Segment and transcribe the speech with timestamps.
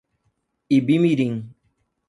[0.77, 1.35] Ibimirim